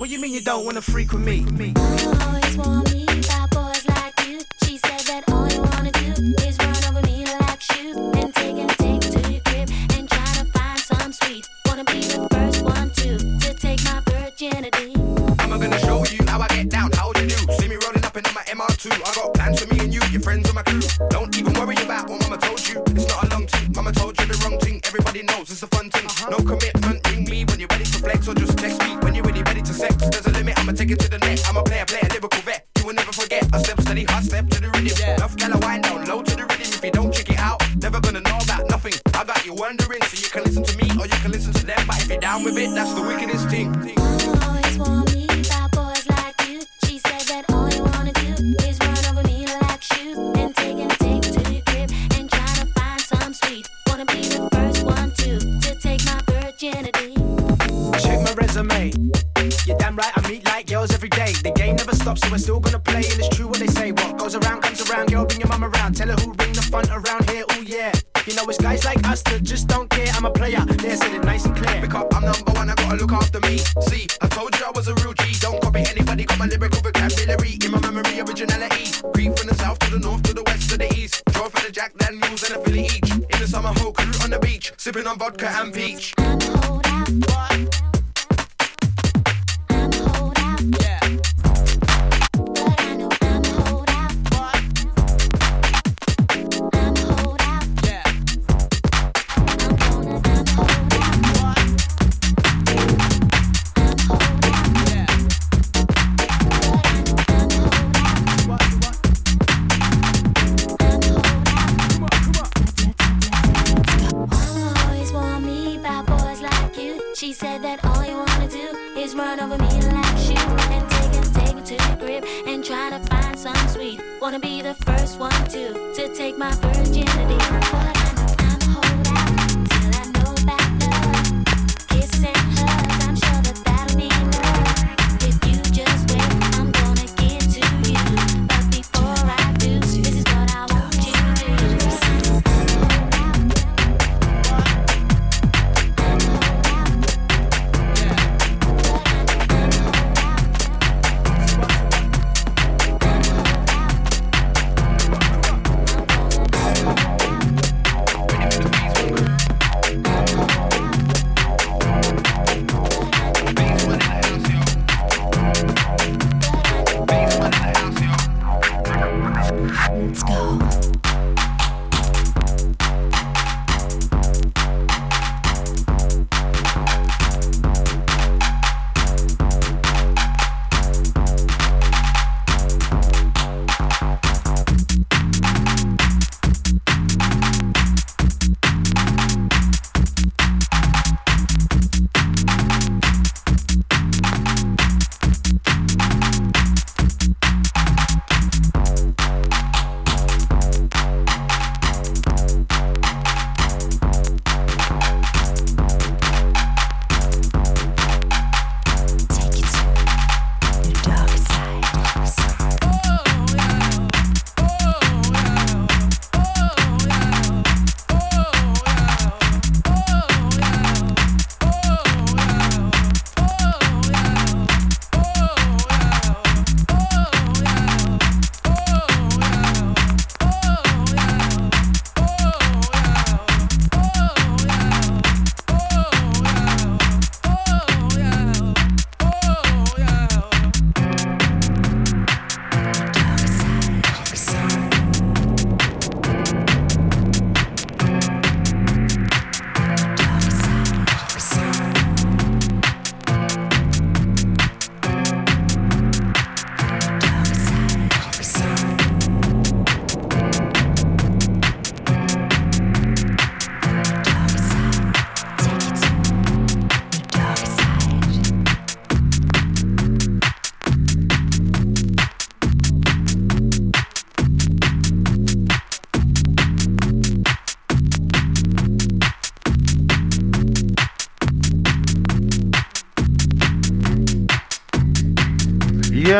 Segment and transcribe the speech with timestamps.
[0.00, 2.99] What you mean you don't wanna freak with me?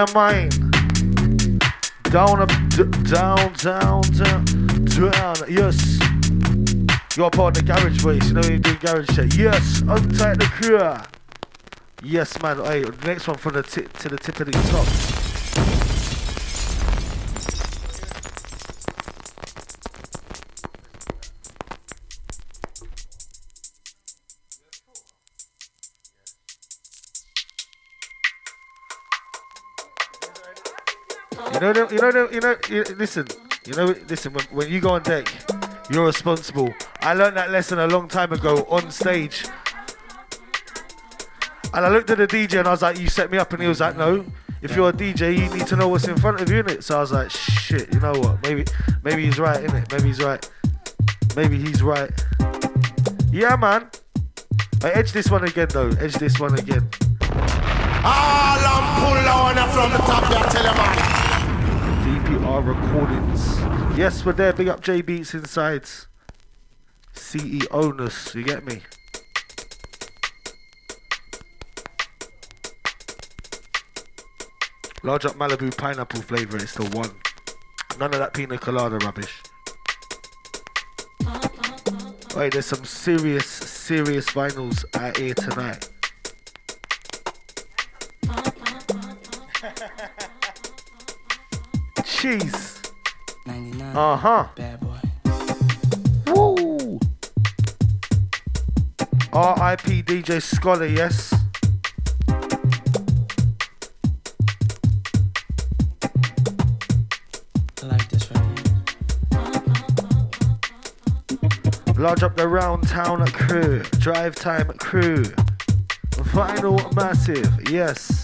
[0.01, 0.49] Yeah, mine.
[2.05, 2.49] Down, up,
[3.05, 4.45] down, down, down,
[4.87, 5.37] down.
[5.47, 5.99] Yes.
[7.19, 8.29] You're part of the garage race.
[8.29, 9.37] You know you do garage shit.
[9.37, 9.83] Yes.
[9.83, 10.81] untie the crew.
[12.03, 12.65] Yes, man.
[12.65, 15.20] Hey, next one from the tip to the tip of the top.
[31.91, 32.85] You know, you know, you.
[32.97, 33.27] Listen,
[33.67, 33.95] you know.
[34.09, 35.33] Listen, when, when you go on deck,
[35.91, 36.73] you're responsible.
[37.01, 39.45] I learned that lesson a long time ago on stage.
[41.75, 43.61] And I looked at the DJ and I was like, "You set me up," and
[43.61, 44.25] he was like, "No.
[44.63, 46.97] If you're a DJ, you need to know what's in front of you, innit?" So
[46.97, 48.43] I was like, "Shit, you know what?
[48.43, 48.65] Maybe,
[49.03, 49.91] maybe he's right, innit?
[49.91, 50.51] Maybe he's right.
[51.35, 52.11] Maybe he's right."
[53.33, 53.89] Yeah, man.
[54.85, 55.89] I edge this one again, though.
[55.89, 56.89] Edge this one again.
[58.03, 61.30] All I'm down from the top, tell you, man.
[62.61, 63.99] DPR Recordings.
[63.99, 64.53] Yes, we're there.
[64.53, 65.85] Big up J Beats inside.
[67.15, 68.81] CEO ness, you get me?
[75.03, 77.11] Large up Malibu pineapple flavour, it's the one.
[77.99, 79.43] None of that pina colada rubbish.
[81.27, 82.13] Uh-huh.
[82.37, 85.90] Wait, there's some serious, serious vinyls out here tonight.
[92.21, 92.77] Jeez.
[93.47, 93.97] 99.
[93.97, 94.47] Uh huh.
[94.55, 94.99] Bad boy.
[96.27, 97.01] Woo!
[99.33, 100.03] R.I.P.
[100.03, 101.33] DJ Scholar, yes.
[107.83, 108.45] I like this right
[111.87, 111.95] here.
[111.97, 113.83] Large up the round town crew.
[113.99, 115.23] Drive time crew.
[116.35, 118.20] Vinyl massive, yes.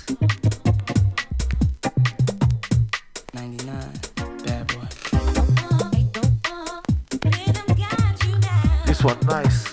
[9.07, 9.66] One nice.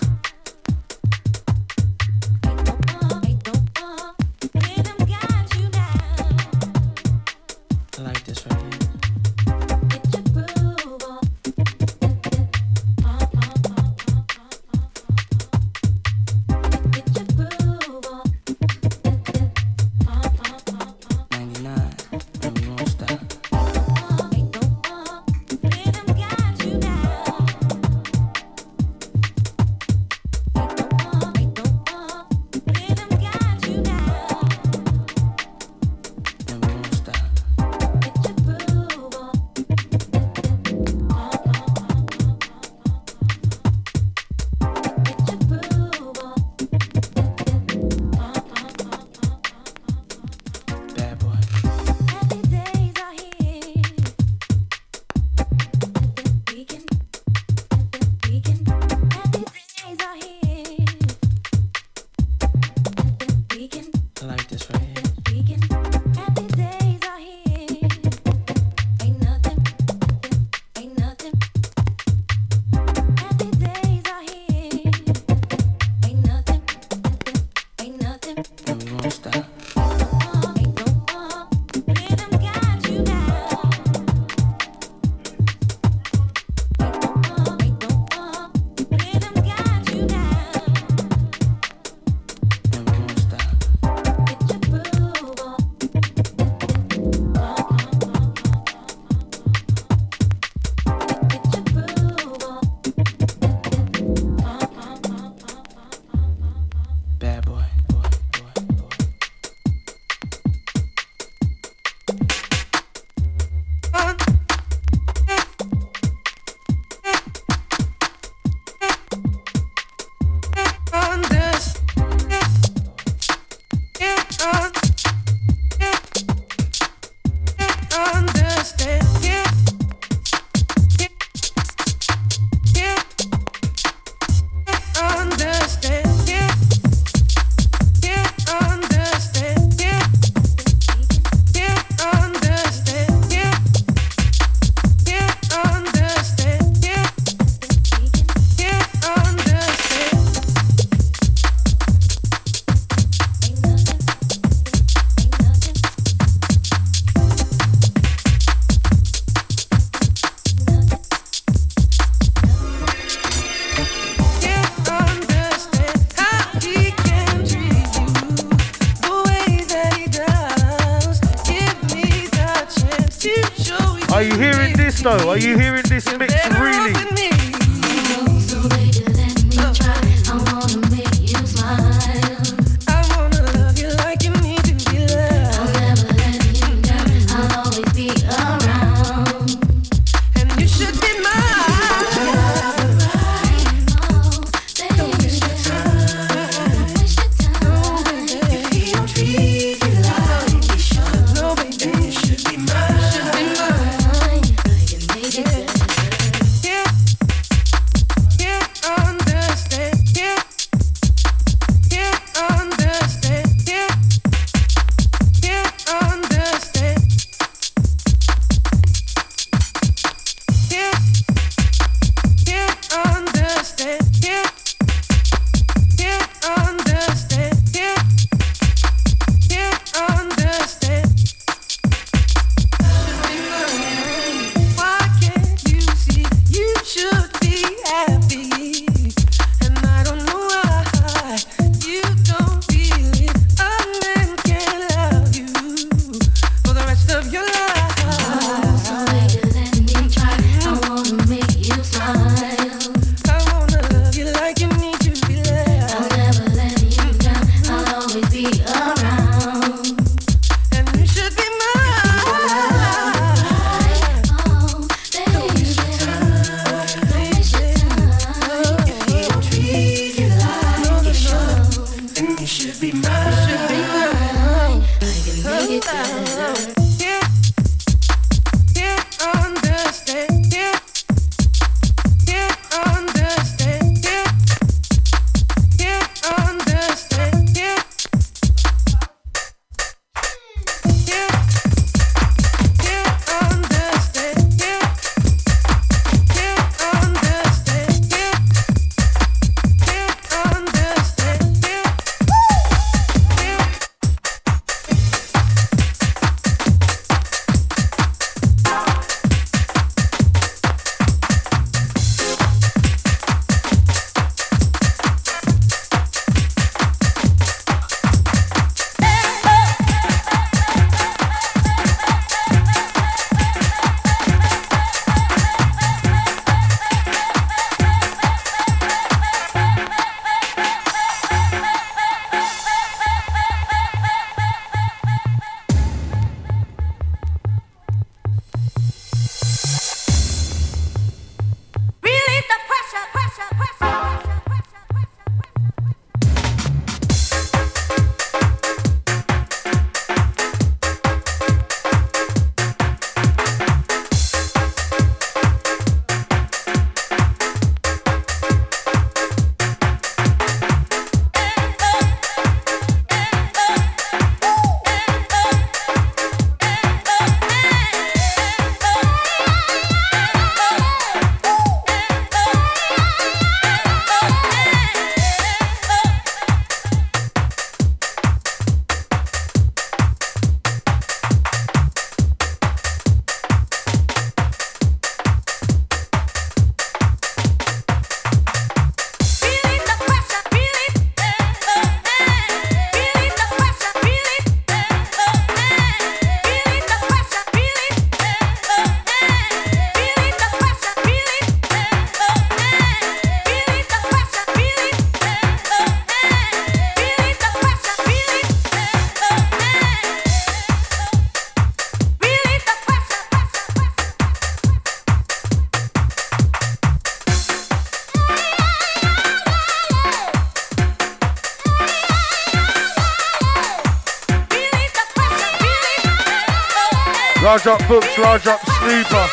[427.64, 429.26] Large up books, large up sleeper,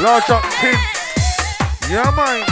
[0.00, 0.76] large up tin.
[1.90, 2.49] Yeah, man.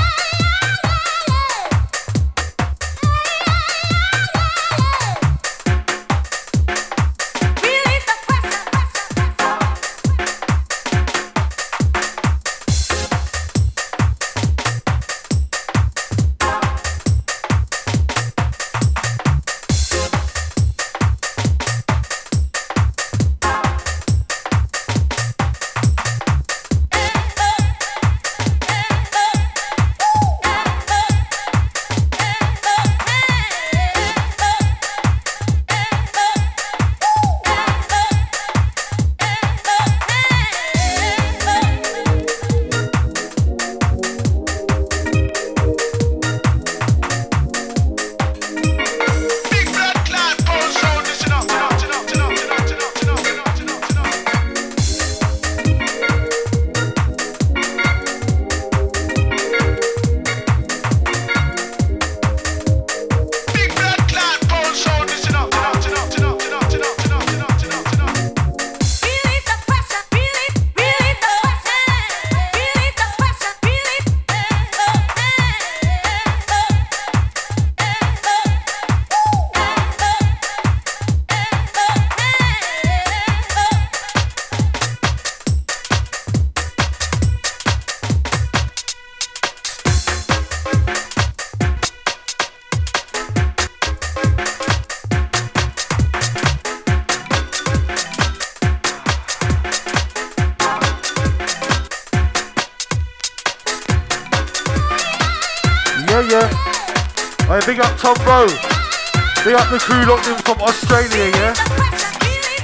[109.88, 111.54] Crew locked in from Australia, yeah?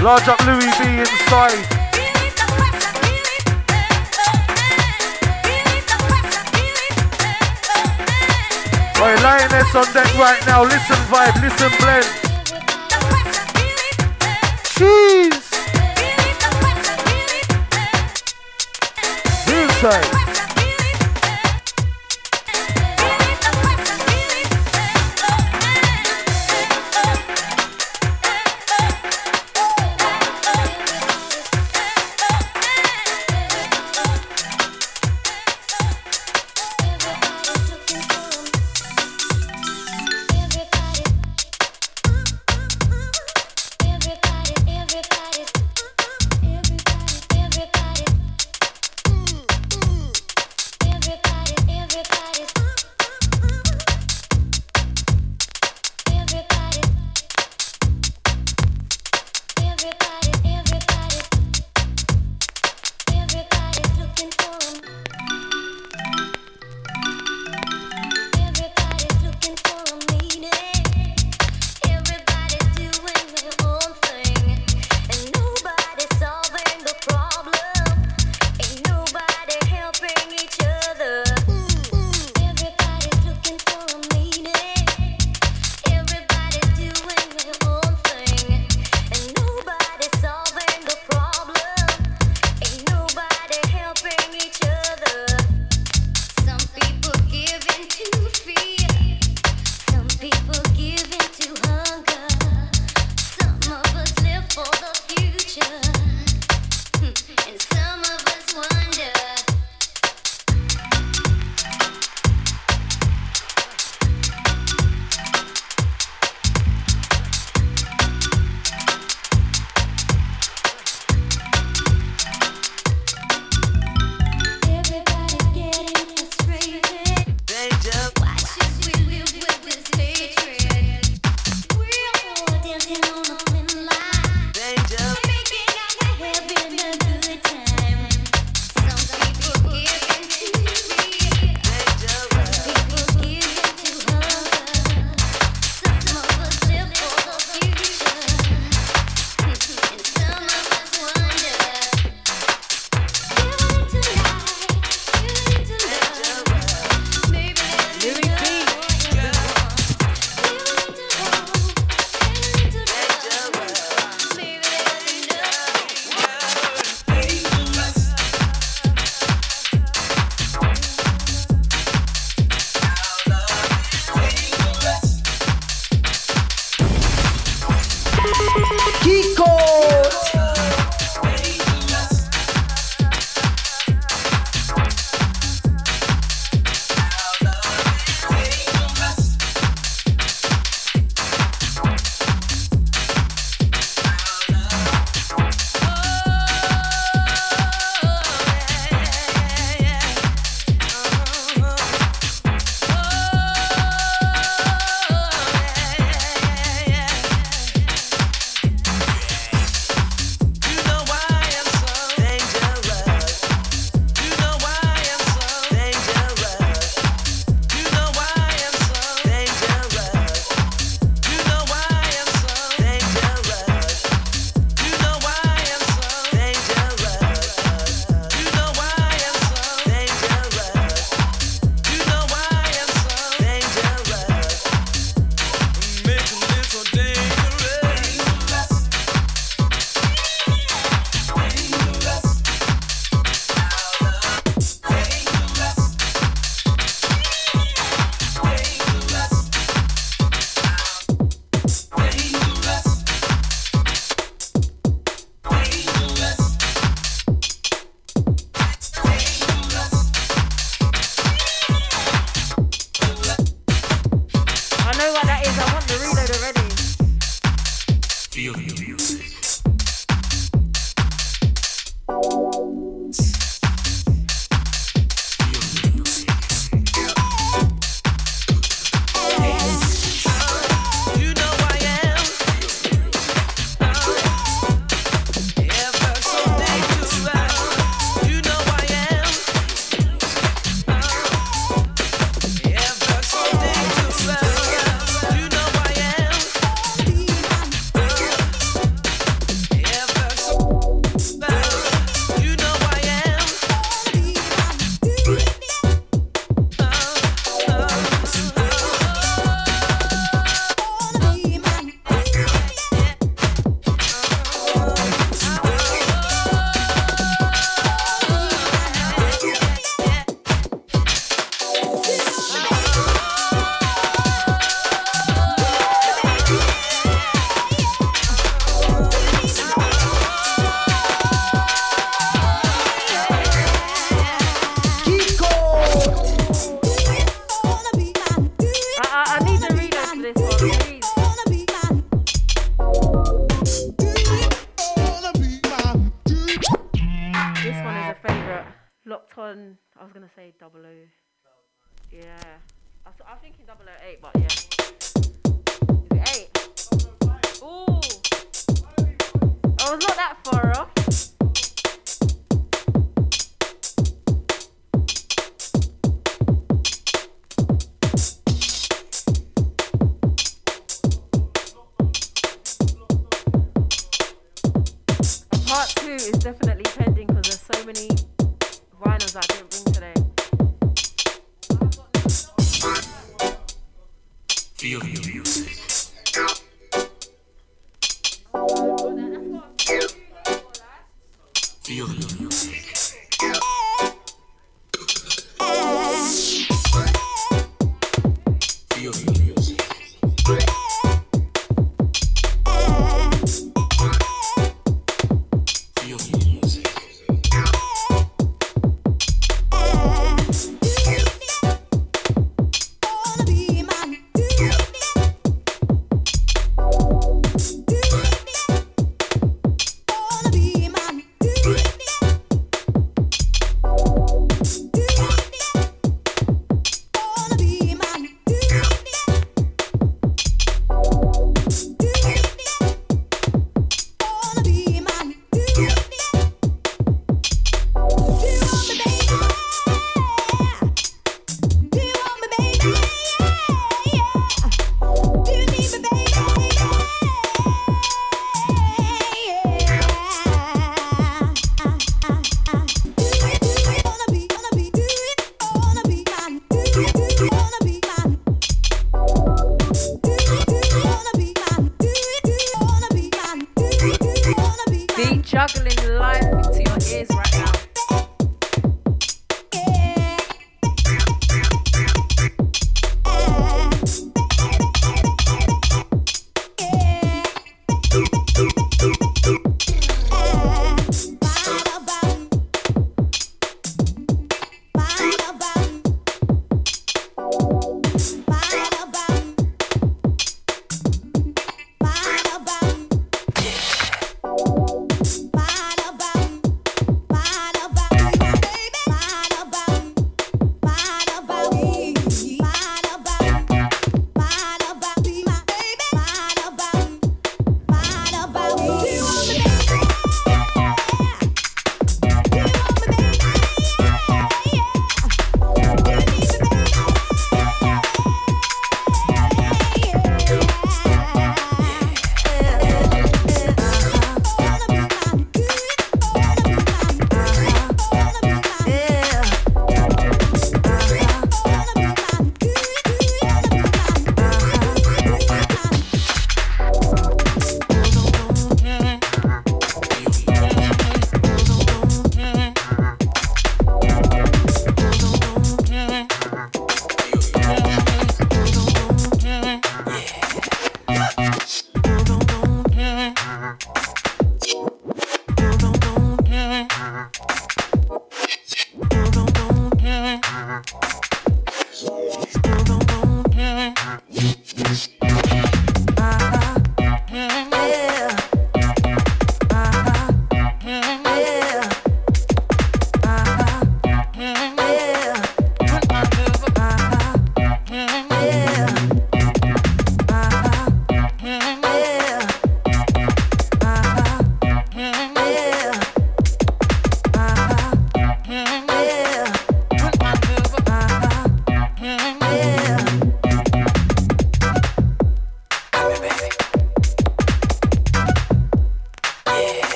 [0.00, 0.57] Large up Lou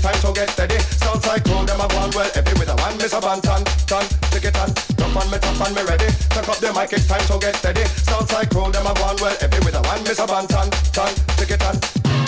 [0.00, 0.78] it's time to get steady.
[0.78, 2.96] Sounds like cool, them a gone well every with a one.
[2.96, 4.72] Miss a band, tan, tan, take it on.
[4.96, 6.06] Top on me, tap on me ready.
[6.30, 7.84] Tuck up the mic, it's time to get steady.
[7.84, 10.02] Sounds like cool, them a gone well every with a one.
[10.04, 12.19] Miss a band, tan, tan, take it on.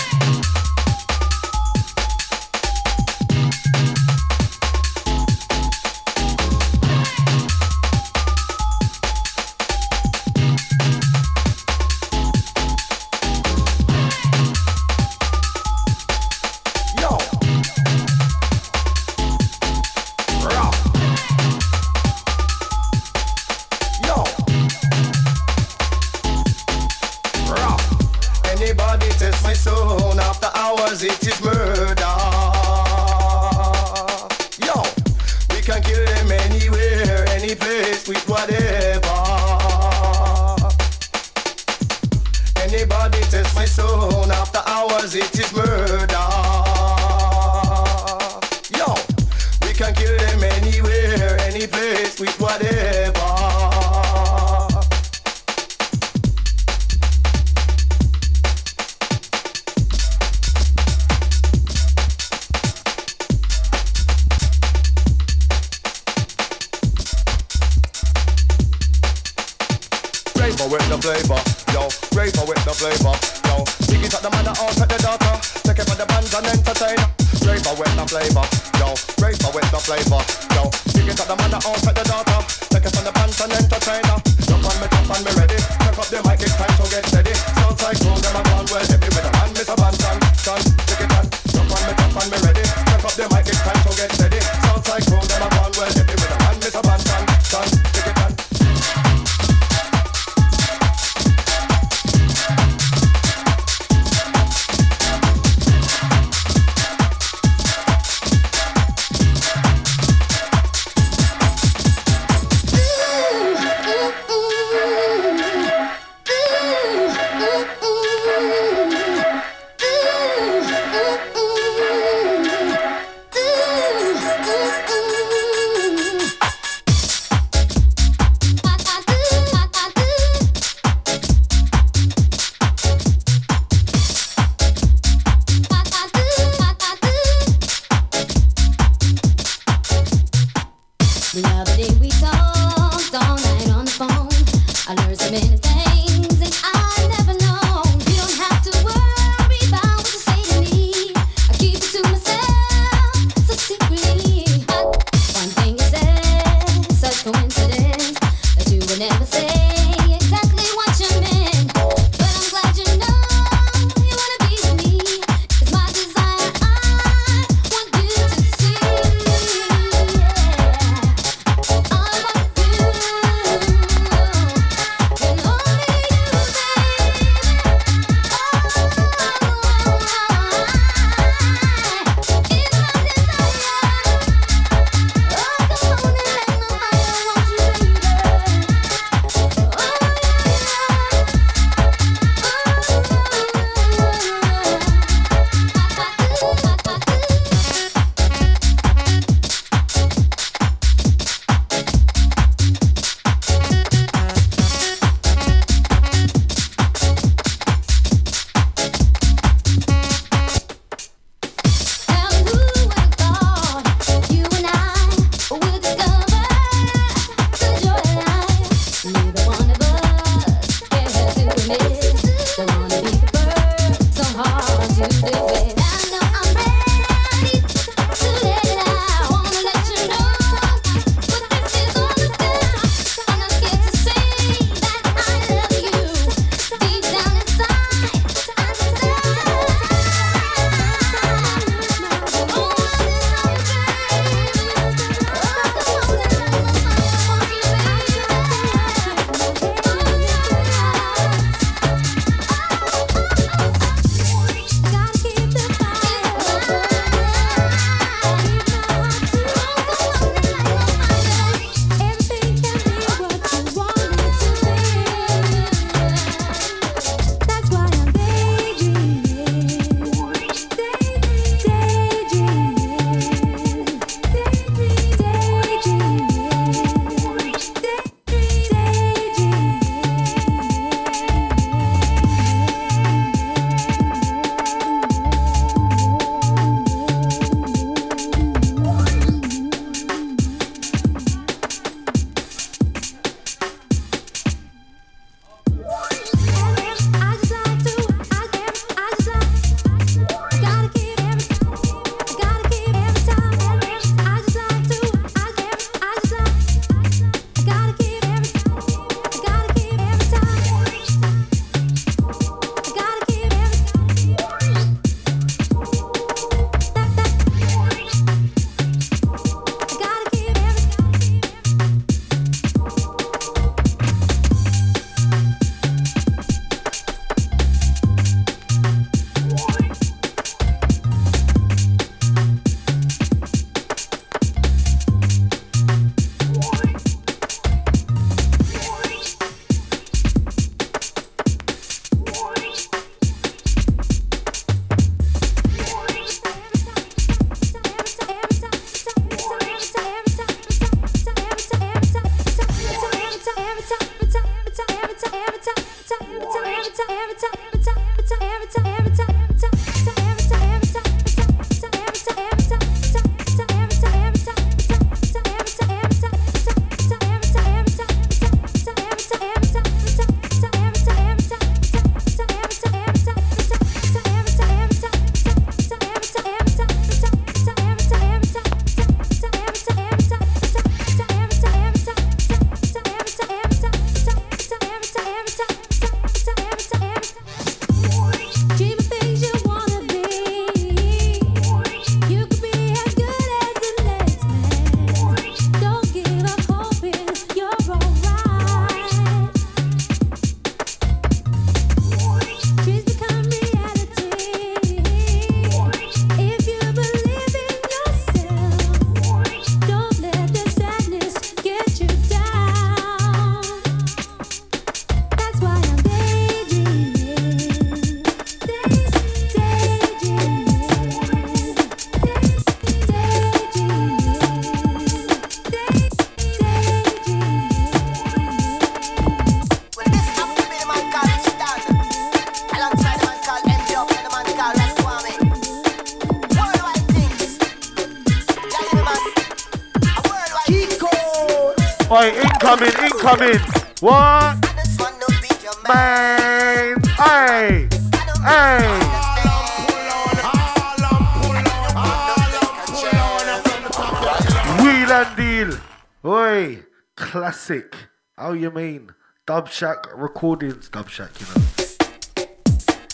[459.72, 460.90] Shack recordings.
[460.90, 462.46] Dub Shack, you know.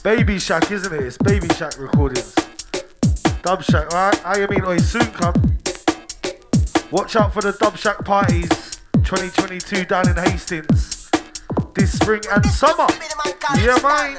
[0.03, 1.03] Baby Shack, isn't it?
[1.03, 2.35] It's Baby Shack recordings.
[3.43, 3.93] Dub Shack?
[3.93, 4.65] How you mean?
[4.65, 5.35] Oi, soon come.
[6.91, 8.49] Watch out for the Dub Shack parties
[9.05, 11.09] 2022 down in Hastings
[11.75, 12.89] this spring and summer.
[13.59, 14.17] Yeah, man.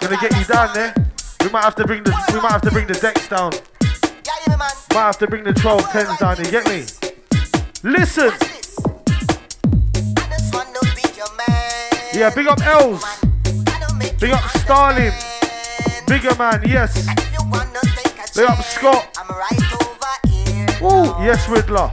[0.00, 0.94] Gonna get you down there.
[1.42, 3.52] We might have to bring the we might have to bring the decks down.
[4.94, 6.50] Might have to bring the 12 pens down there.
[6.50, 6.86] Get me?
[7.82, 8.53] Listen.
[12.14, 13.04] Yeah, big up Els.
[14.20, 15.12] Big up Starling.
[16.06, 17.06] Bigger man, yes.
[18.36, 19.08] Big up Scott.
[20.80, 21.90] Oh, yes, Riddler.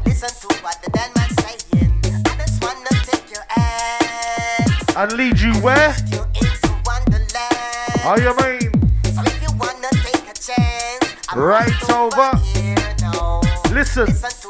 [4.95, 5.95] And lead you where?
[8.03, 8.72] How you mean?
[11.36, 12.32] Right over.
[13.74, 14.40] Listen.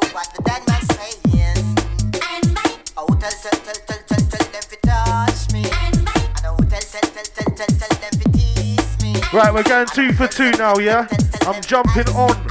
[9.34, 11.07] Right, we're going two for two now, yeah?
[11.47, 12.50] I'm jumping on.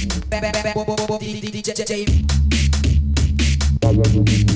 [3.83, 4.50] DJ.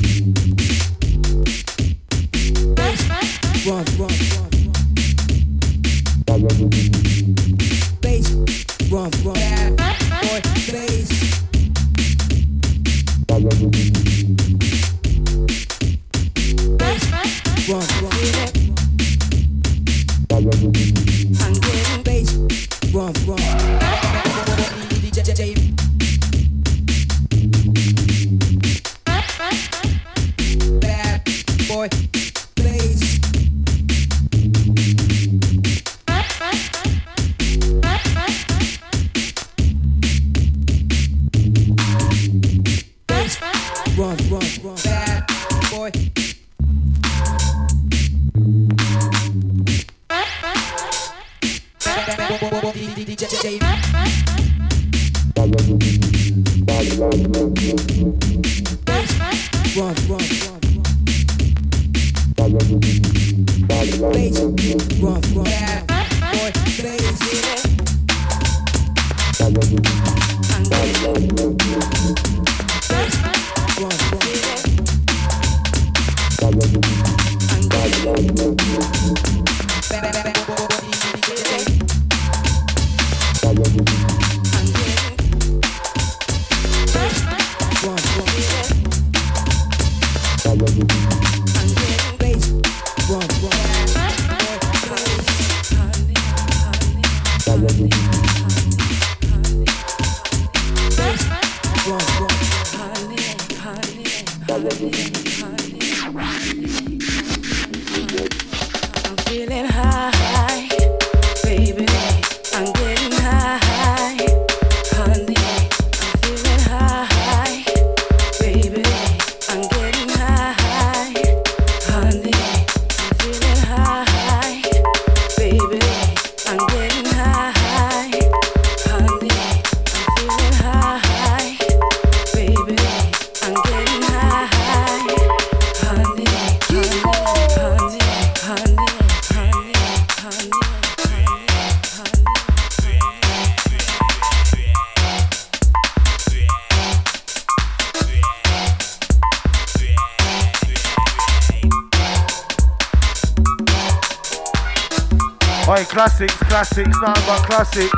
[155.75, 157.91] Oi, classics, classics, nothing but classics.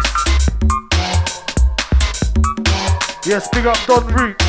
[3.23, 4.43] Yes, big up Don Roots.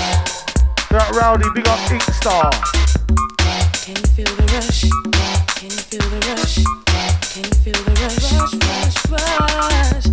[0.88, 2.48] That rowdy, big up Inkstar.
[3.84, 4.88] Can you feel the rush?
[5.60, 6.56] Can you feel the rush?
[7.34, 8.32] Can you feel the rush?
[8.32, 9.36] Rush, rush,
[9.92, 10.08] rush.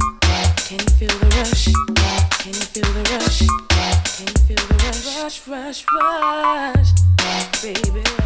[0.68, 1.72] Can you feel the rush?
[2.44, 3.40] Can you feel the rush?
[4.12, 5.48] Can you feel the rush?
[5.48, 6.92] Rush, rush, rush.
[7.64, 8.25] Baby.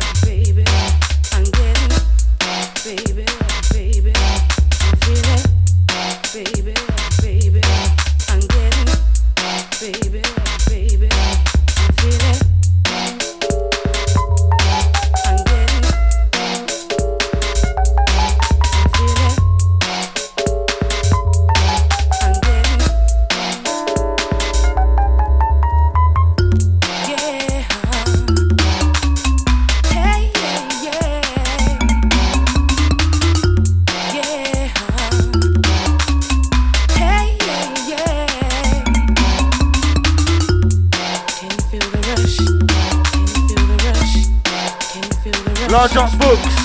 [45.70, 46.56] Large up books.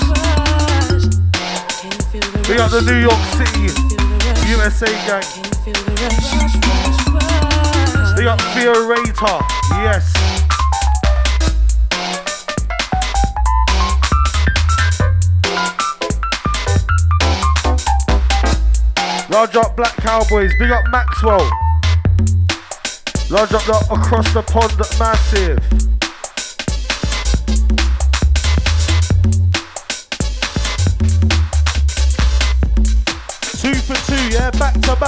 [2.49, 3.69] We got the New York City,
[4.49, 5.23] USA gang.
[8.17, 10.11] We got Fiorata, yes.
[19.29, 21.47] Large up Black Cowboys, big up Maxwell.
[23.29, 25.94] Large up the, across the pond, massive.
[34.83, 35.04] So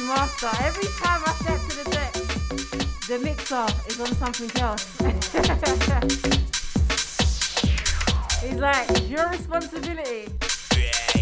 [0.00, 2.12] Master, every time I step to the deck,
[3.08, 4.86] the mixer is on something else.
[8.42, 10.28] He's like, your responsibility.
[10.76, 11.18] Yeah.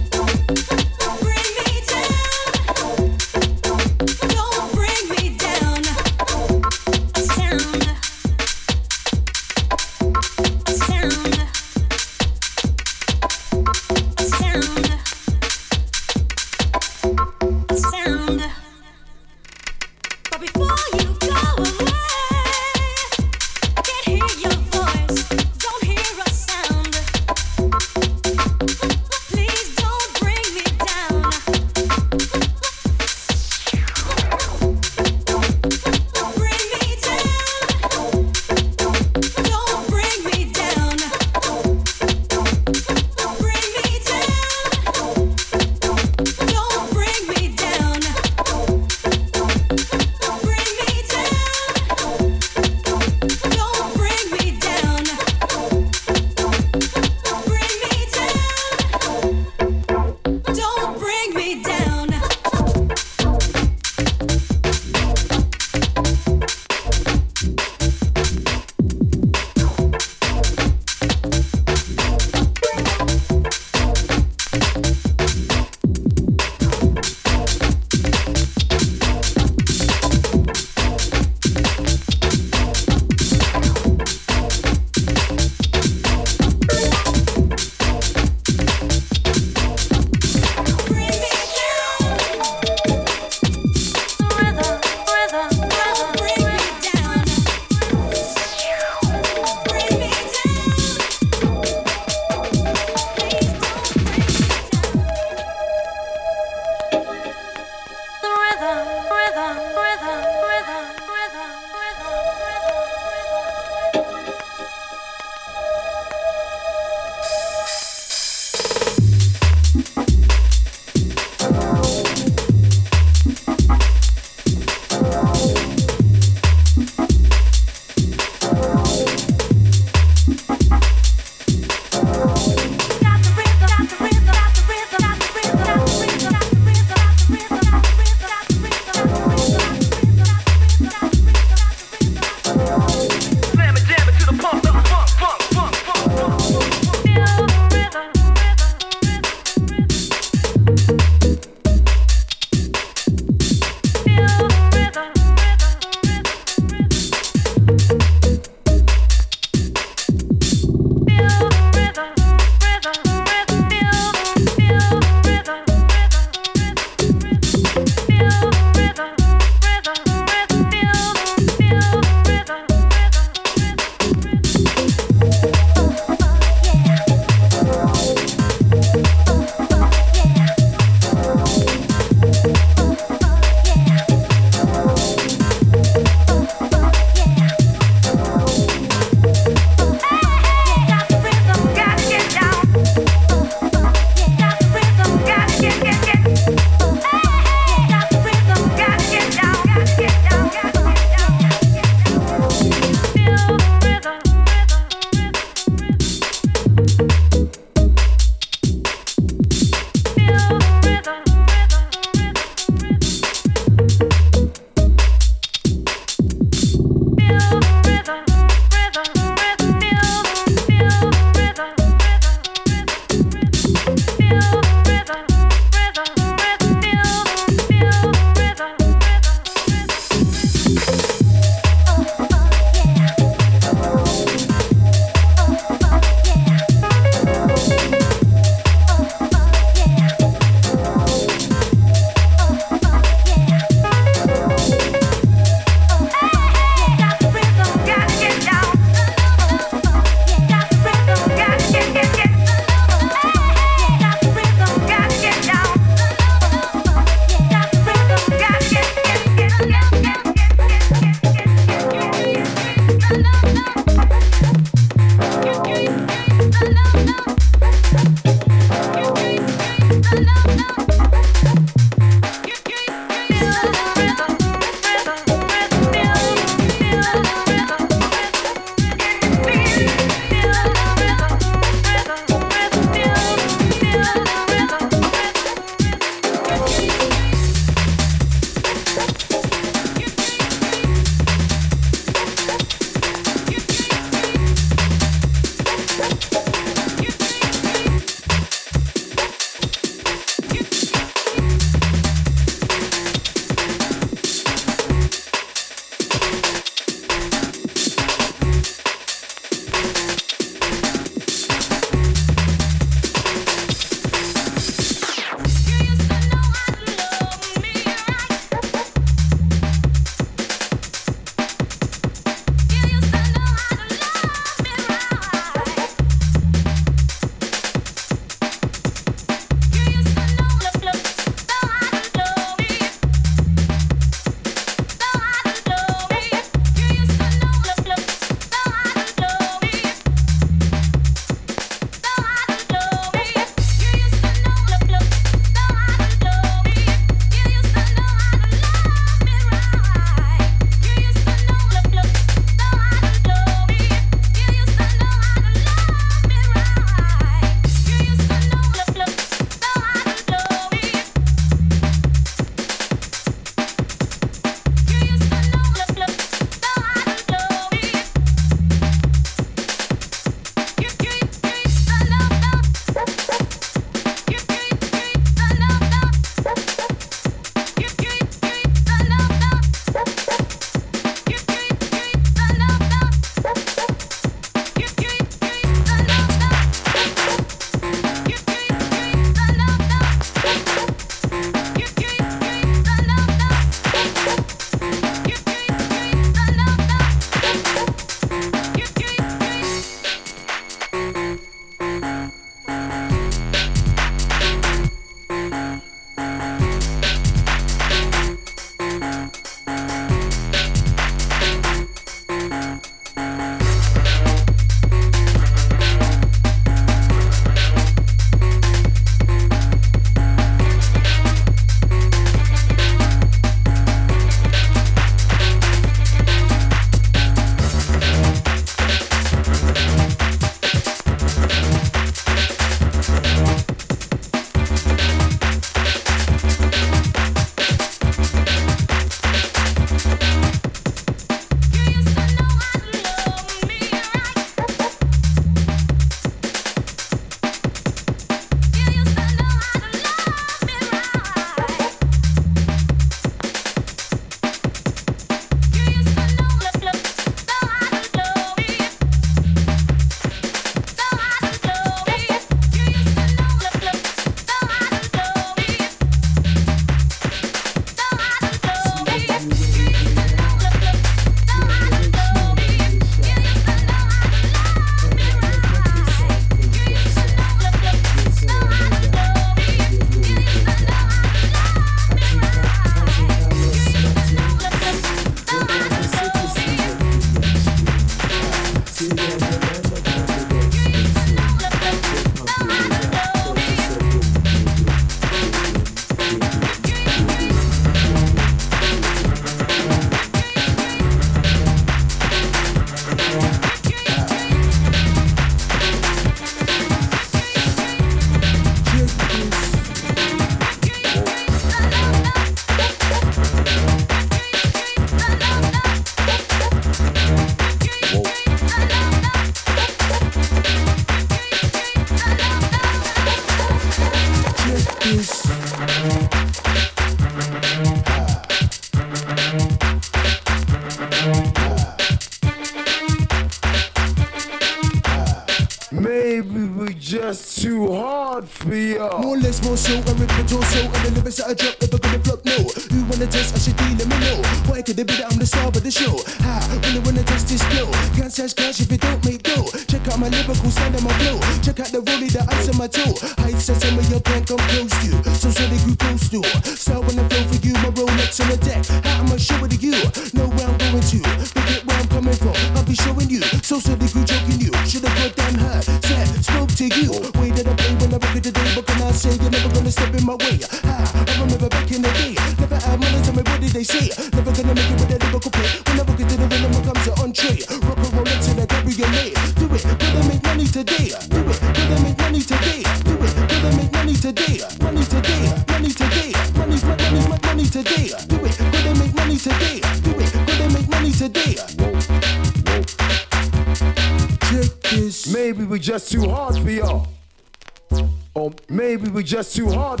[599.38, 600.00] Just too hard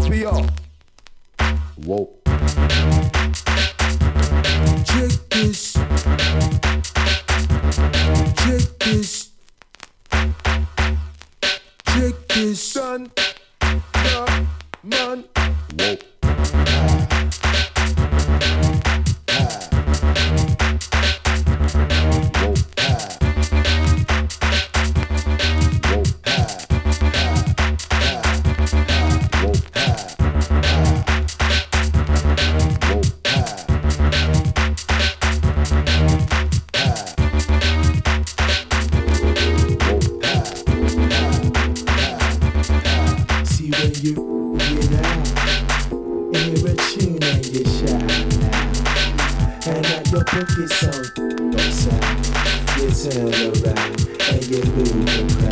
[54.58, 55.42] and you move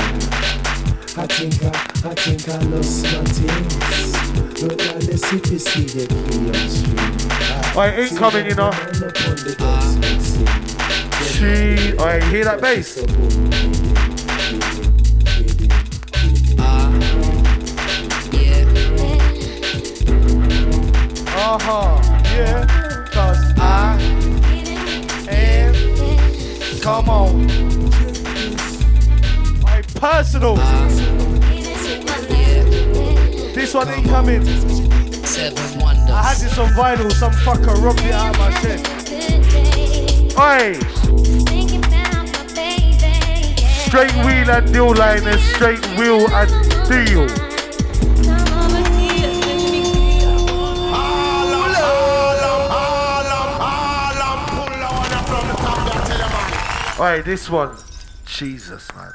[1.19, 6.07] I think I, I think I lost my things But now the city see the
[6.07, 7.17] key on street
[7.79, 8.73] it ain't coming, you know.
[11.27, 12.97] She, you hear that bass?
[21.39, 22.01] Uh huh,
[22.35, 22.67] yeah.
[23.13, 23.99] Cause I
[25.29, 26.81] am.
[26.81, 27.76] Come on.
[29.97, 30.57] Personal.
[33.55, 34.43] This one ain't coming.
[36.09, 38.87] I had this on vinyl, some fucker robbed it out of my chest.
[40.39, 40.75] Oi!
[43.87, 46.51] Straight wheel and deal and straight wheel and
[46.89, 47.27] deal.
[56.99, 57.77] Alright, this one,
[58.25, 59.06] Jesus, man.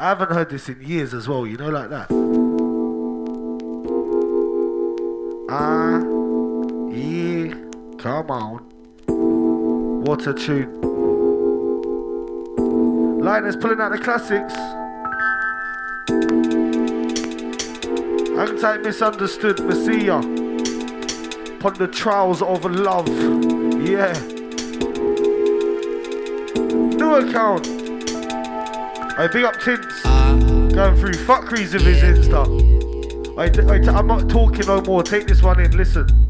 [0.00, 2.08] I haven't heard this in years as well, you know, like that.
[5.50, 5.98] Ah,
[6.92, 7.54] yeah,
[7.98, 8.58] come on.
[10.04, 10.80] What a tune.
[13.20, 14.54] Lioness pulling out the classics.
[18.60, 20.18] Tight, misunderstood, Messiah.
[21.58, 23.08] Upon the trials of love.
[23.86, 24.12] Yeah.
[26.96, 27.77] New account.
[29.18, 30.02] I big up Tints.
[30.02, 32.46] Going through fuckeries of his Insta.
[33.36, 35.02] I, I, I'm not talking no more.
[35.02, 35.76] Take this one in.
[35.76, 36.27] Listen.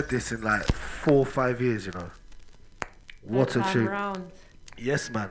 [0.00, 2.10] Heard this in like four or five years, you know.
[3.22, 3.86] What a Time tune.
[3.86, 4.30] round.
[4.78, 5.30] Yes, man.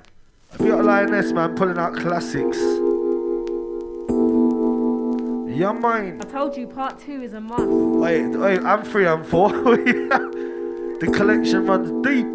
[0.53, 2.57] I be a lioness, man, pulling out classics.
[5.57, 6.21] Yeah, mine.
[6.21, 7.63] I told you part two is a must.
[7.63, 9.49] Wait, wait, I'm three, I'm four.
[9.51, 12.27] the collection runs deep.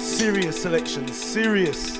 [0.00, 1.98] Serious selection, serious.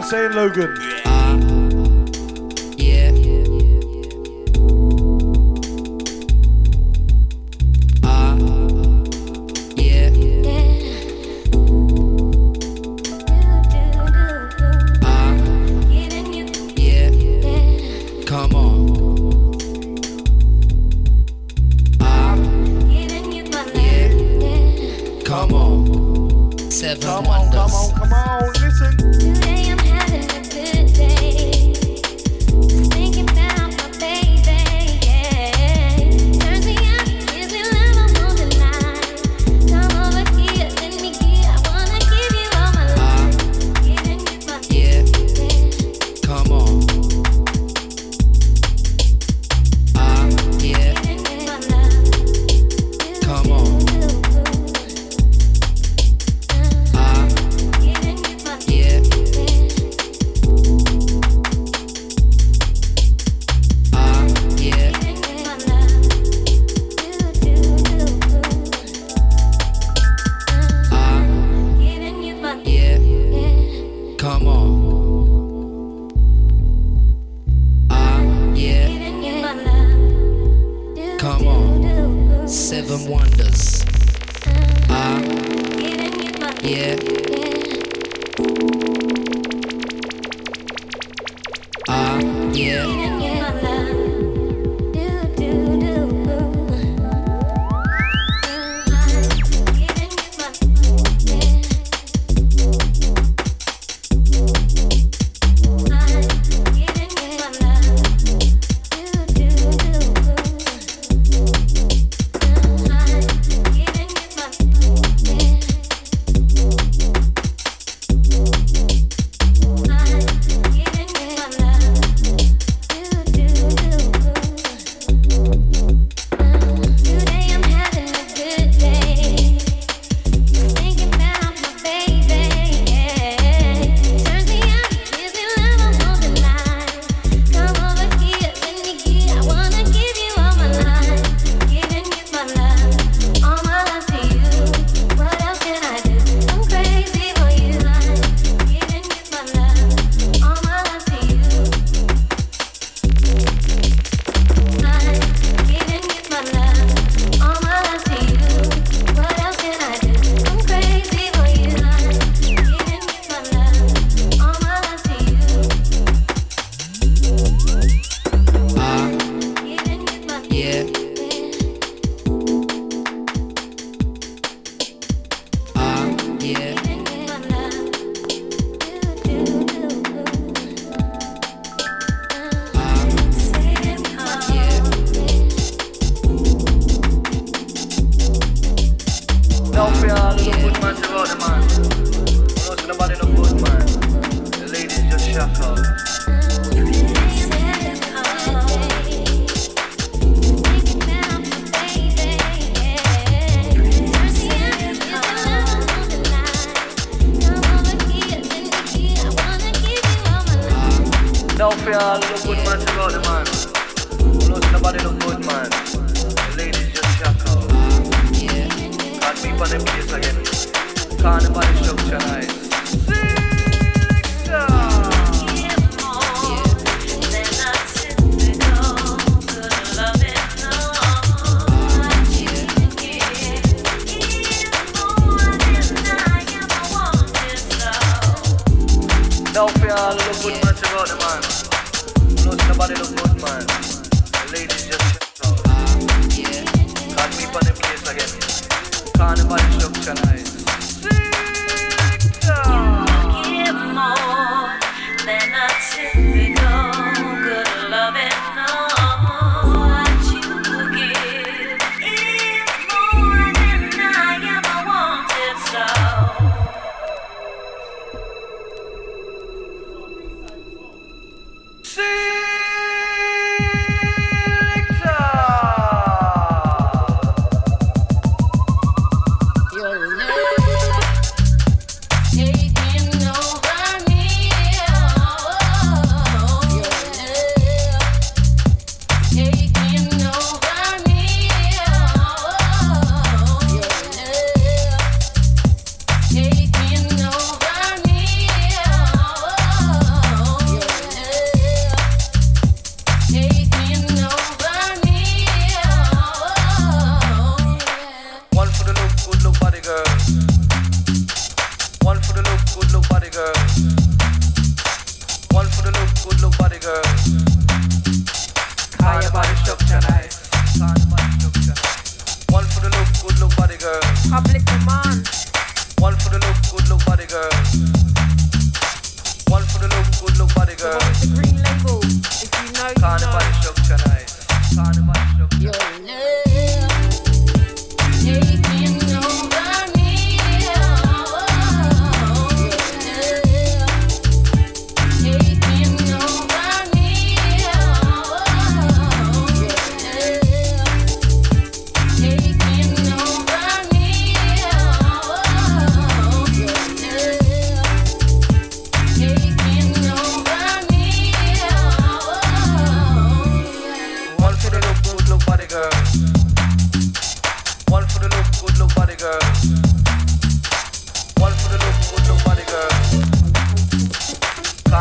[0.00, 1.09] I'm saying, Logan?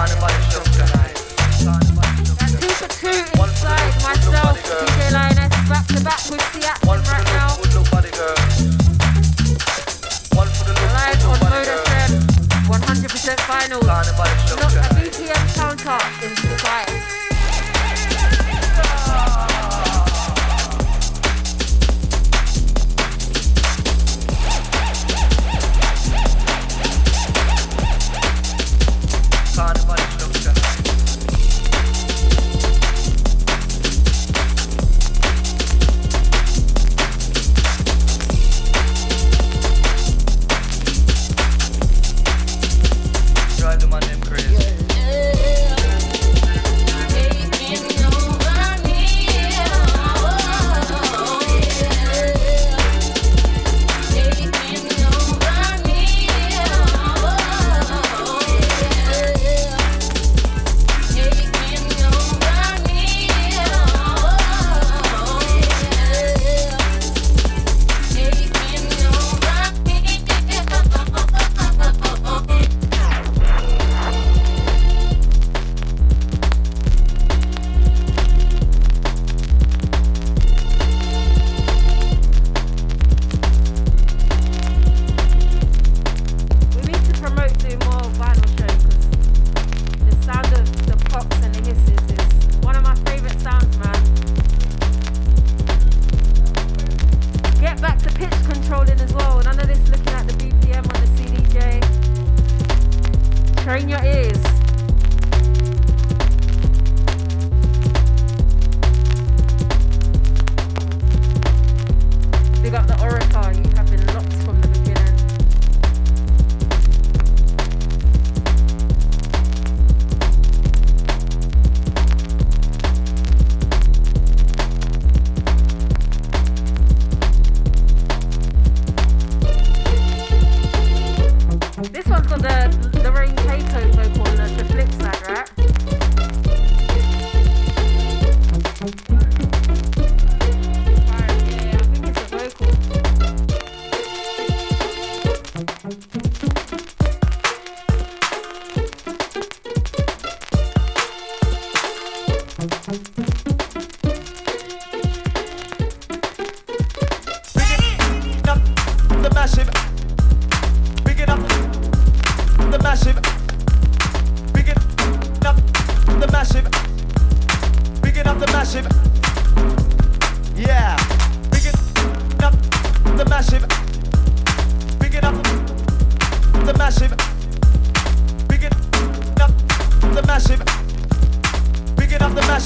[0.09, 0.48] sounded like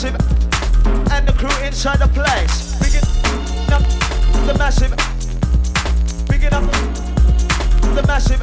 [0.04, 2.76] massive and the crew inside the place.
[2.80, 3.08] Bigging
[3.72, 3.84] up
[4.46, 4.92] the massive.
[6.28, 6.64] Bigging up
[7.96, 8.40] the massive.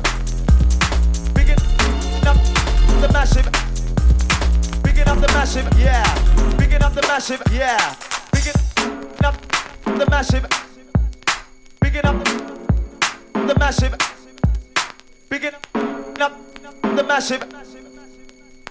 [1.34, 1.58] Bigging
[2.26, 2.36] up
[3.00, 3.46] the massive.
[4.82, 6.56] Bigging up the massive, yeah.
[6.56, 7.94] Bigging up the massive, yeah.
[8.32, 8.54] Bigging
[9.24, 9.36] up
[9.84, 10.46] the massive.
[11.80, 12.24] Bigging up
[13.34, 13.94] the massive.
[15.28, 15.54] Bigging
[16.20, 16.32] up
[16.96, 17.44] the massive.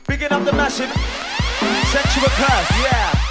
[0.08, 1.29] Bigging up the massive.
[1.60, 3.29] Sexual curse, yeah.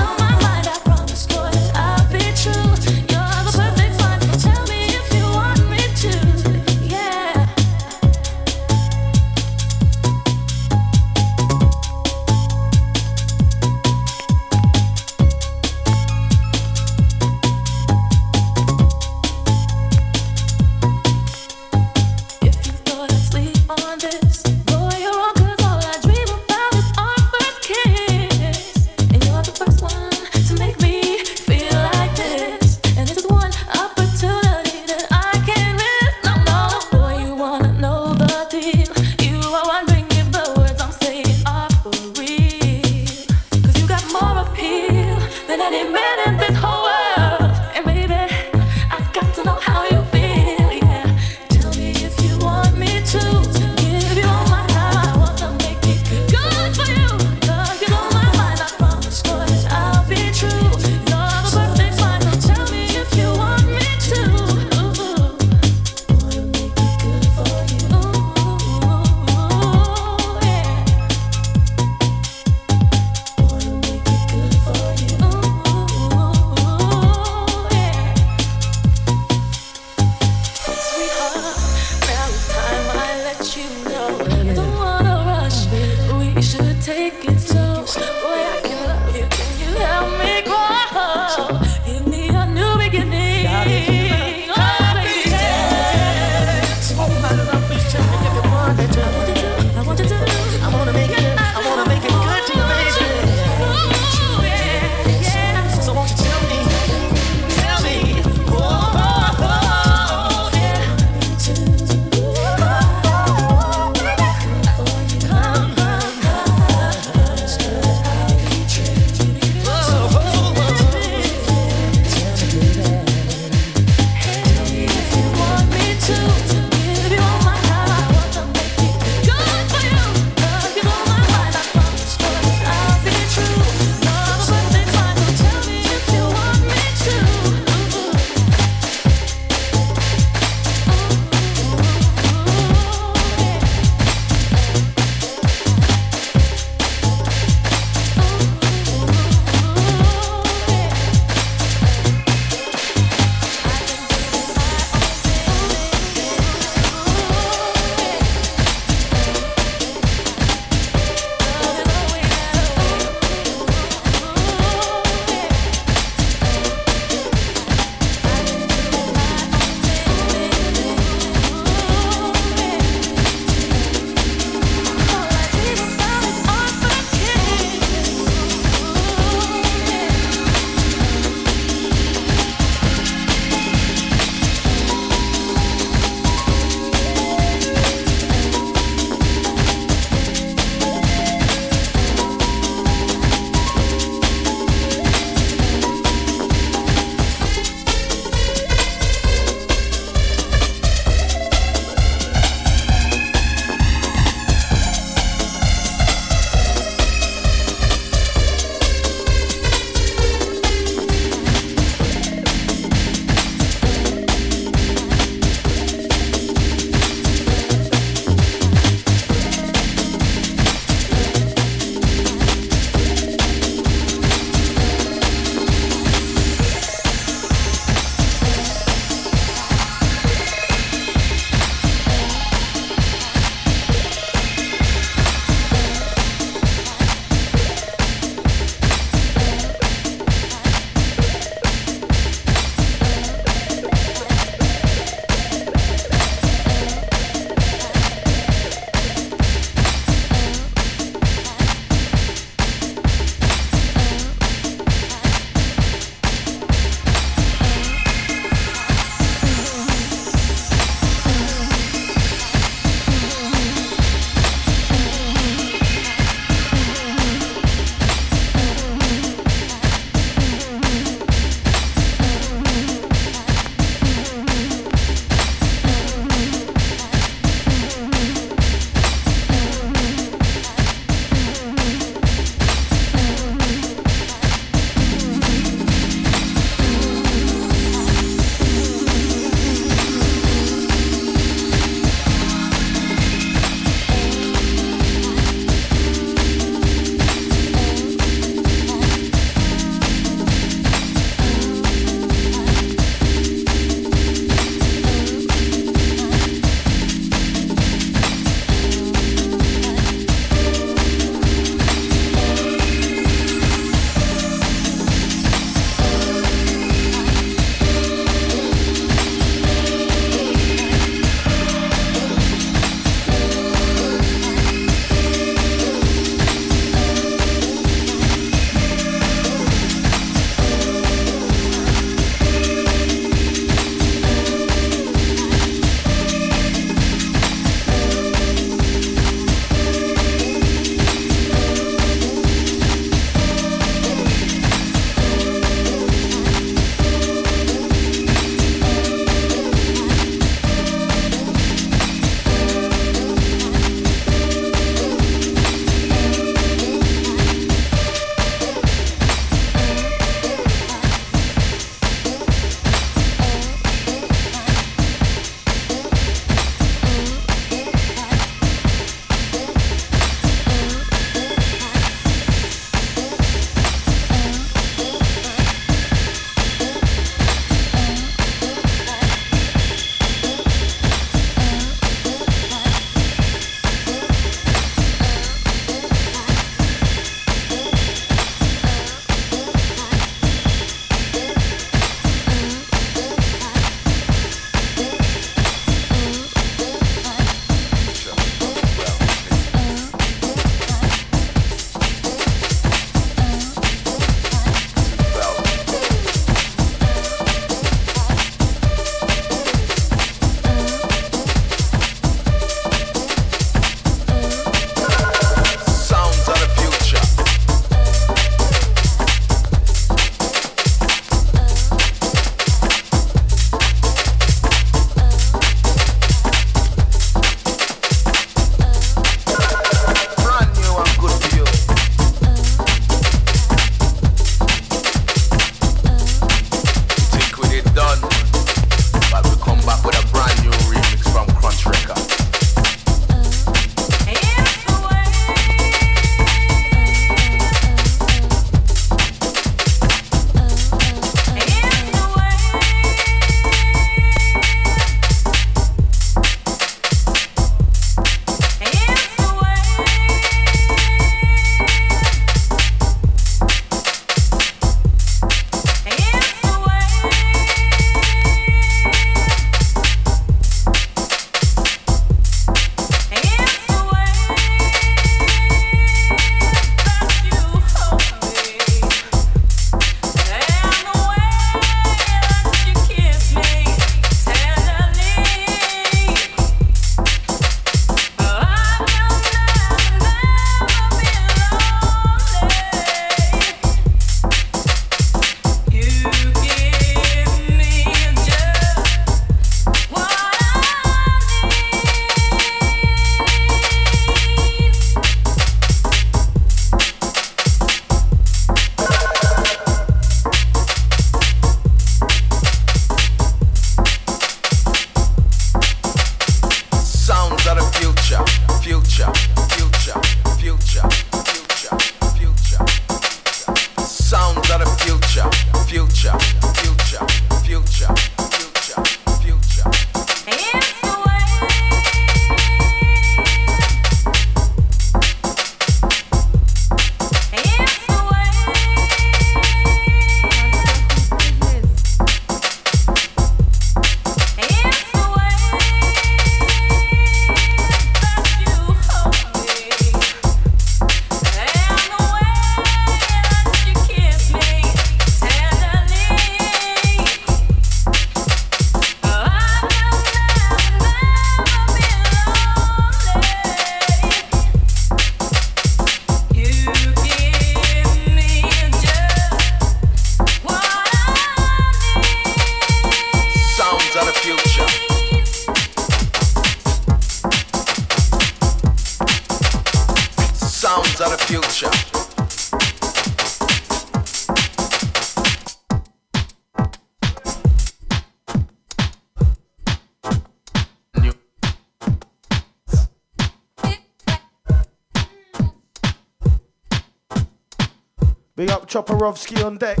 [599.62, 600.00] On deck.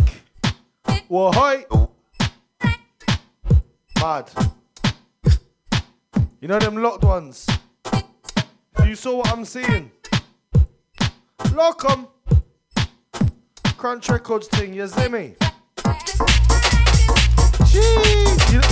[1.32, 1.64] Hi.
[4.00, 4.28] Mad.
[6.40, 7.46] You know them locked ones?
[8.84, 9.92] You saw what I'm seeing?
[11.54, 12.08] Lock 'em.
[13.76, 15.36] Crunch Records thing, you see me?
[17.70, 18.50] Jeez.
[18.50, 18.68] You know,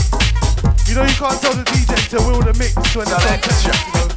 [0.88, 3.22] you know you can't tell the DJ to will the mix when it's on
[3.86, 4.08] you know?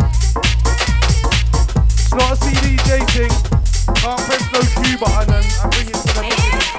[1.86, 3.53] It's not a CDJ thing.
[3.86, 6.74] Can't press no cue button and, and bring it to the mix.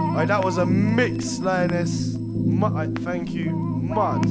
[0.00, 2.14] Alright, that was a mix, Lioness.
[2.16, 3.50] Mu- thank you.
[3.50, 4.24] Mud.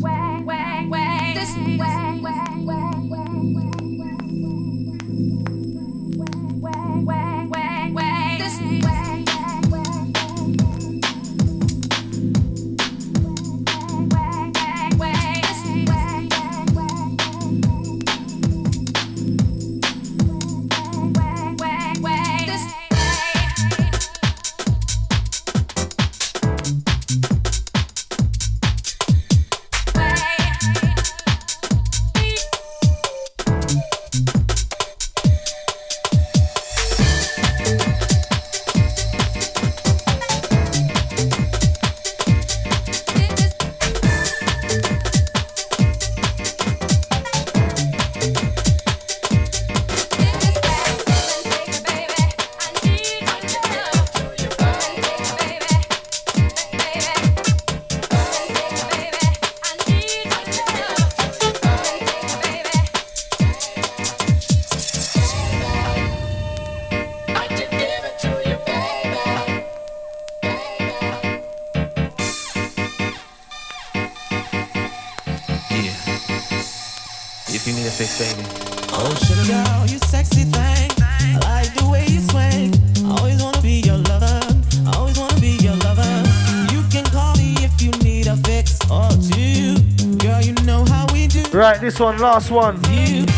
[92.03, 92.81] One, last one.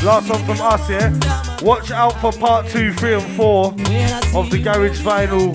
[0.03, 1.13] Last one from us, yeah?
[1.61, 5.53] Watch out for part two, three, and four of the Garage Vinyl.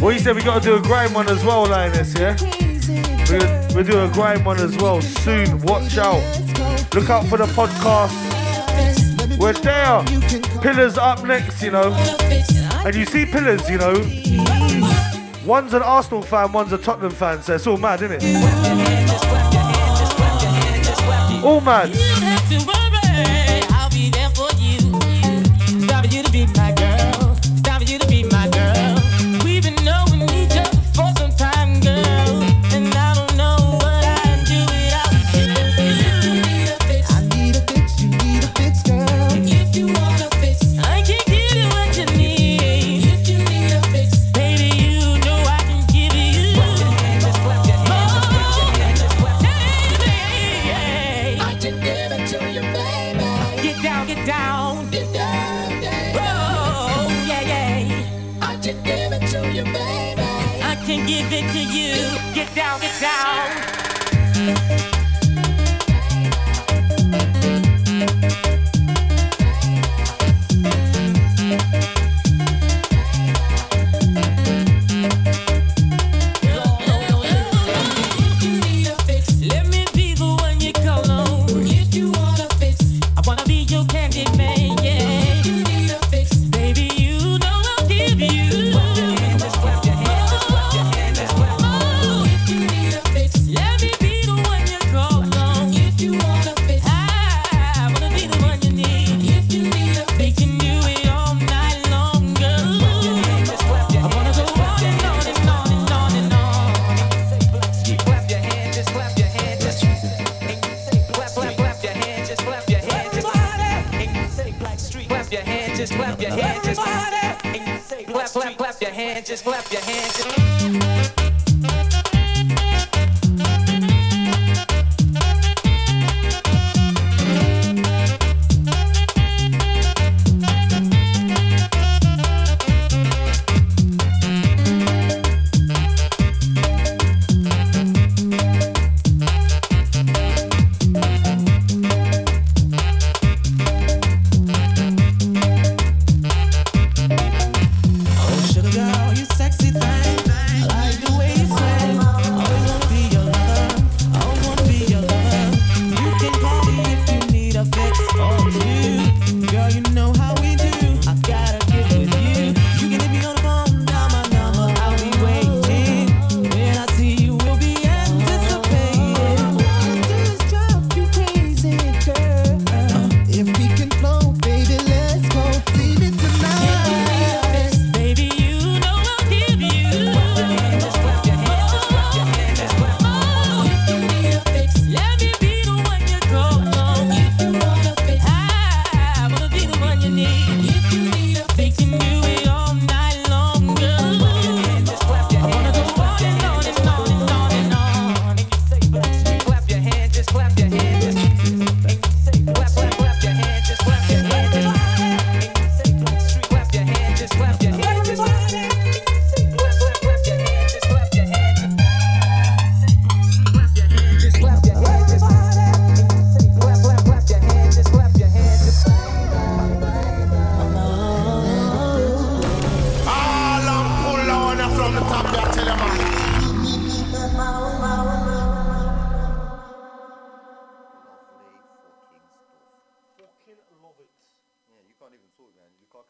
[0.00, 2.34] Well, you said we got to do a grind one as well, Lioness, yeah?
[3.28, 5.60] We'll, we'll do a grind one as well soon.
[5.64, 6.22] Watch out.
[6.94, 8.16] Look out for the podcast.
[9.38, 10.02] We're there.
[10.62, 11.92] Pillars up next, you know.
[12.86, 13.92] And you see Pillars, you know.
[15.44, 18.24] One's an Arsenal fan, one's a Tottenham fan, so it's all mad, isn't it?
[21.44, 22.05] All mad.
[22.26, 22.75] To
[60.62, 61.94] I can give it to you.
[62.34, 64.95] Get down, get down.